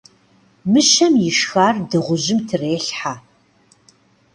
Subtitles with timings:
[0.71, 3.13] Мыщэм ишхар дыгъужьым трелхьэ.